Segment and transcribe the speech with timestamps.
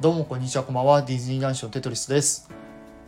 [0.00, 1.02] どうもこんにちはこんばんは。
[1.02, 2.48] ディズニー男子のテトリスです。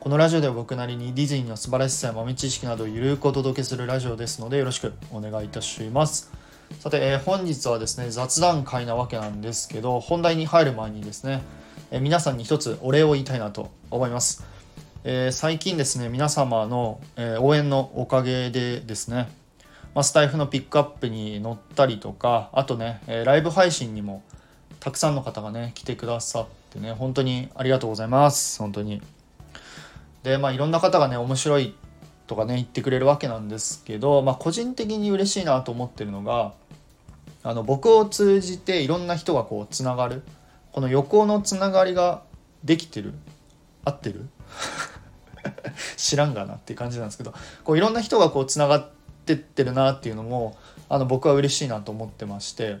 [0.00, 6.32] このラジオでは僕なりにディズニーの素晴らしさや豆知識などをゆるくお届けするラジオですのでよろしくお願いいたします。
[6.80, 11.42] さて、えー本日はですね雑談会なわけなんですけど本題に入る前にですね、
[11.90, 14.46] えー皆さんに一つお礼を言いたいなと思います、
[15.04, 19.28] えー最近ですね皆様の、えー応援のおかげでですね
[19.94, 24.22] まあ、スタイフのピックアップに乗ったりとかあとね、えーライブ配信にも
[24.80, 28.58] たくさんの方がね来てくださってね本当にありがとうございます。
[28.60, 29.02] 本当に。
[30.22, 31.74] でまあいろんな方がね面白い
[32.26, 36.52] とかね言ってくれるわけなんですけど、まあ、個人的に嬉しいなと思ってるのが
[37.42, 40.22] あの僕を通じていろんな人がこうつながる。
[40.72, 42.22] この横のつながりが
[42.62, 43.14] できてる。
[43.84, 44.28] 合ってる？
[45.96, 47.32] 知らんがなっていう感じなんですけど
[47.64, 48.90] こういろんな人がこうつながっ
[49.24, 50.56] てってるなっていうのも
[50.88, 52.78] あの僕は嬉しいなと思ってまして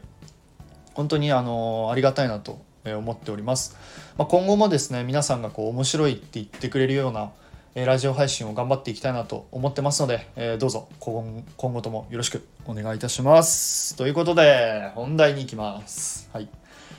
[0.94, 3.76] 本当にあのありがたいなと思っております、
[4.16, 7.30] まあ、今後もですね皆さんがこう面白いって言ってくれるような
[7.74, 13.96] ラジオ配信を頑張っていきたいなと思ってますので、えーどうぞ今今後ともよろしくお願いいたします。
[13.96, 16.28] ということで本題に行きます。
[16.32, 16.48] はい、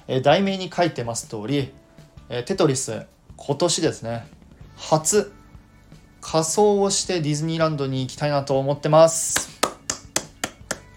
[0.08, 1.73] えー題名に書いてます通り、
[2.30, 3.05] えーテトリス
[3.36, 4.27] 今年ですね
[4.77, 5.33] 初
[6.21, 9.59] 仮装をしてディズニーランドに行きたいなと思ってます。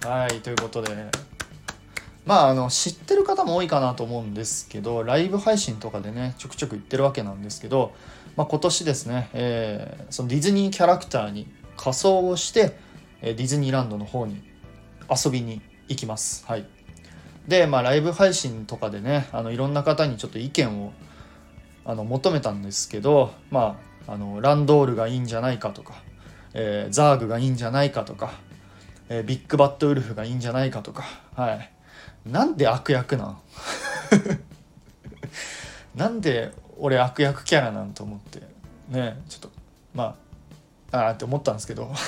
[0.04, 1.10] はいということで
[2.24, 7.92] まああの知ってる方も多いかなと思うんですけどライブ配信とかでねちょくちょく言ってるわけなんですけど、
[8.36, 12.76] まあ、今年ですね、えーそのディズニーキャラクターに仮装をして
[13.22, 14.42] ディズニーランドの方に
[15.10, 16.44] 遊びに行きます。
[16.46, 16.66] はい。
[17.48, 20.92] でまあライブ配信とかでねあのいろんな方にちょっと意見を
[21.84, 25.94] あの求めたんですけどまああのランドールがいいんじゃないかとか、
[26.54, 28.32] えーザーグがいいんじゃないかとか、
[29.08, 31.72] えービッグバットウルフがいいんじゃないかとかはい。
[32.26, 33.38] なんで悪役なん？
[35.94, 38.40] なんで俺悪役キャラなんと思って？
[38.88, 39.50] ねちょっと
[39.94, 40.16] ま
[40.92, 41.92] ああーって思ったんですけど。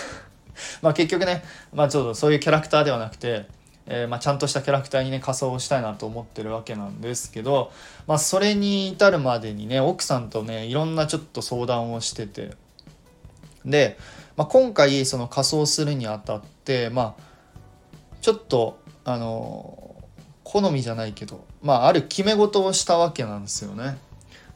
[0.82, 3.46] まあ結局ねまあちょっとそういうキャラクターではなくて、
[3.86, 7.72] えーまあ、ちゃんとしたキャラクターにね仮装をしたいなと思ってるわけなんですけど
[8.06, 12.56] まあそれに至るまでにね奥さんとねいろんなちょっと相談をしてて。
[13.64, 13.98] で、
[14.36, 17.22] まあ、今回その仮装するにあたってまあ
[18.20, 19.94] ちょっとあの
[20.42, 23.98] 好みじゃないけどまあある決め事をしたわけなんですよね。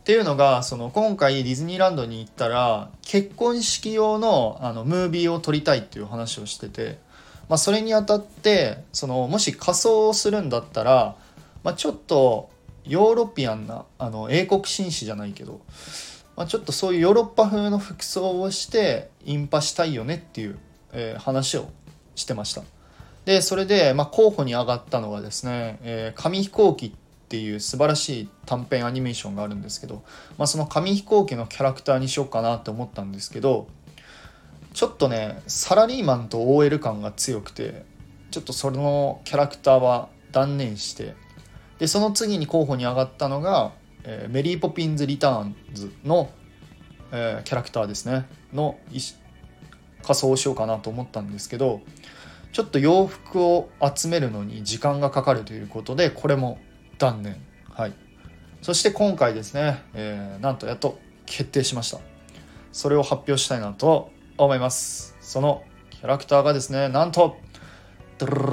[0.00, 6.98] っていうのがその今回ディズニーランドに行ったら結婚式用のあのムービーを撮りたいっていう話をしてて、
[7.50, 11.14] まあ、それにあたってそのもし仮装をするんだったら、
[11.62, 12.48] まあ、ちょっと
[12.86, 15.60] ヨーロピアンなあの英国紳士じゃないけど、
[16.36, 20.58] まあ、ちょっとそういうヨーロッパ風の服装をしてインパしたいよねっていう、
[20.92, 21.68] えー話を
[22.14, 22.62] してました。
[23.28, 26.92] でそれで、まあ、候補に上がったのがですね「えー紙飛行機」っ
[27.28, 30.02] ていう素晴らしい短編アニメーションがあるんですけど、
[30.38, 33.68] まあ、その紙飛行機のキャラクターにしようかなって思ったんですけど
[34.72, 37.84] ちょっとねサラリーマンと OL 感が強くて
[38.30, 41.14] ちょっとそのキャラクターは断念して
[41.78, 43.72] でその次に候補に上がったのが、
[44.04, 46.30] えーメリー・ポピンズ・リターンズの、
[47.12, 48.24] えーキャラクターですね。
[48.54, 48.78] の
[50.02, 51.82] 仮装をしようかなと思ったんですけど
[52.52, 56.58] ちょっと洋服を集めるのに時間がかかるということでこれも
[56.98, 57.36] 断念。
[57.70, 57.92] はい。
[58.62, 61.98] そして今回ですね、えーなんとやっと決定しました。
[62.72, 65.16] それを発表したいなと思います。
[65.20, 67.36] そのキャラクターがですねなんと
[68.18, 68.46] ドルルル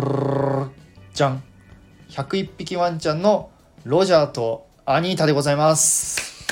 [0.66, 0.72] ル
[1.14, 1.44] じゃん
[2.10, 3.52] 101匹ワンちゃんの
[3.84, 6.46] ロジャーとアニータでございます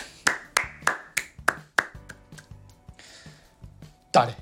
[4.12, 4.36] 誰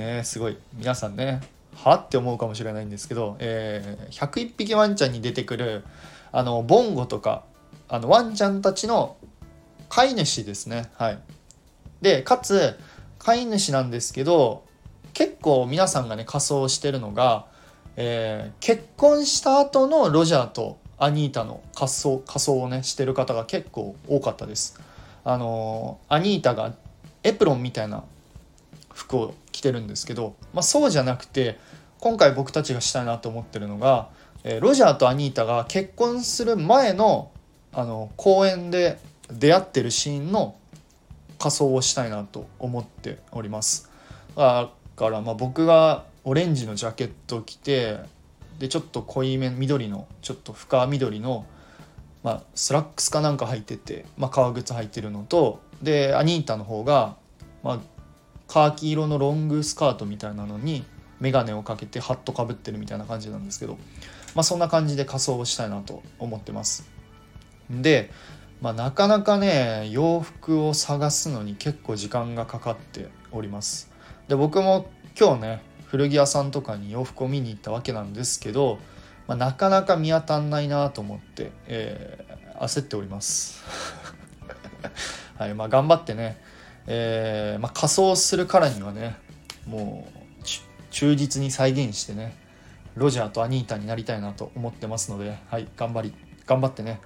[0.00, 0.56] ねすごい。
[0.74, 1.40] 皆さんね
[1.74, 5.84] はって思うかもしれないんですけど、えー101匹ワンちゃんに出てくる
[6.32, 7.44] あのボンゴとか
[7.88, 9.16] あのワンちゃんたちの
[9.88, 10.90] 飼い主ですね。
[10.94, 11.18] はい。
[12.00, 12.78] でかつ
[13.18, 14.64] 飼い主なんですけど
[15.12, 17.46] 結構皆さんがね仮装してるのが、
[17.96, 24.80] えー結婚した後のロジャーとアニータの仮装仮装をねしてる方が結構多かったです。
[25.24, 26.74] あのーアニータが
[27.22, 28.04] エプロンみたいな
[28.94, 31.58] 服を着てるんですけど、まあ、そうじゃなくて
[31.98, 34.08] 今回僕たちがしたいなと思ってるのが、
[34.42, 37.30] えーロジャーとアニータが結婚する前の
[37.72, 38.98] あの公園で
[39.30, 40.56] 出会ってるシーンの
[41.38, 43.88] 仮装をしたいなと思っております。
[44.34, 47.98] だからまあ僕がオレンジのジャケットを着て
[48.58, 51.46] でちょっと濃いめ緑のちょっと深緑の、
[52.22, 57.16] まあ、スラックスかなんか履いてて、まあ、革靴履いてるのとでアニータの方が、
[57.62, 57.78] まあ、
[58.50, 60.84] カーキ色のロングスカートみたいなのに
[61.20, 63.78] 眼鏡をかけてハットかぶってるみたいな感じなんですけど
[64.34, 66.88] まあ、そんな感じで仮装をしたいなと思ってます。
[67.70, 68.10] で、
[68.60, 73.90] まあ、なかなかね洋服を探すのに結構時間がかかっております。
[74.28, 78.78] で僕も今日ね古着屋さんとかに洋服を見に行ったわけなんですけど、
[79.26, 83.64] まあ、なかなか見当たんないなと思って、えー、焦っております。
[85.36, 86.40] はいまあ、頑張ってね、
[86.86, 89.16] えーまあ、仮装するからにはね
[89.66, 90.20] もう
[90.90, 92.36] 忠実に再現してね
[92.96, 96.14] ロジャーとアニータになりたいなと思ってますので、はい、頑張り
[96.46, 97.00] 頑張ってね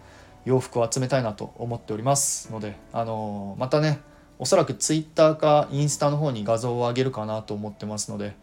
[0.45, 4.01] 洋服を集めたいなと思っておりますので、あのー、またね
[4.39, 8.35] おそらく Twitter かインスタの方に画像を上げるかなと思ってますので、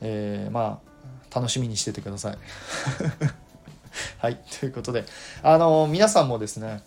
[0.00, 0.80] えー、ま
[1.32, 2.38] あ楽しみにしててください。
[4.18, 5.04] はいということで、
[5.42, 6.82] あのー、皆さんもですね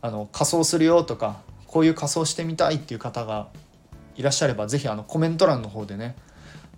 [0.00, 1.40] あの仮装するよとか
[1.72, 3.48] こういう仮装してみたいっていう方が
[4.14, 6.16] いらっしゃれば是非あのコメント欄の方でね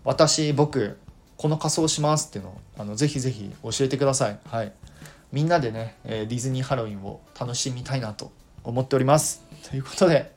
[0.04, 0.96] 私僕
[1.36, 4.38] この仮装しますっていうのをあのぜひぜひ教えてください。
[4.48, 4.72] はい。
[5.32, 8.30] みんなでね、えディズニーハロウィンを楽しみたいなと
[8.62, 9.42] 思っております。
[9.68, 10.32] ということで、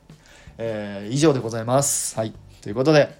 [0.58, 2.16] えー、以上でございます。
[2.16, 2.34] はい。
[2.60, 3.16] ということで、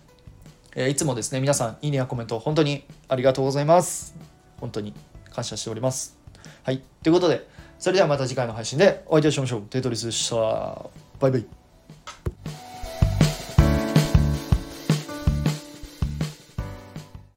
[0.75, 4.17] えー、いつもですね、皆さん、いいねやコメント、本当にありがとうございます。
[4.61, 4.93] 本当に
[5.31, 6.19] 感謝しております。
[6.64, 6.82] はい。
[7.05, 7.46] ということで、
[7.79, 9.62] それではまた次回の配信でお会いいたしましょう。
[9.62, 11.08] テトリスでした。
[11.20, 11.58] バイバイ。